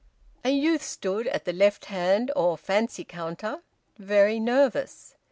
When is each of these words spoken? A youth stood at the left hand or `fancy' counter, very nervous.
A 0.43 0.49
youth 0.49 0.81
stood 0.81 1.27
at 1.27 1.45
the 1.45 1.53
left 1.53 1.85
hand 1.85 2.31
or 2.35 2.57
`fancy' 2.57 3.07
counter, 3.07 3.59
very 3.99 4.39
nervous. 4.39 5.13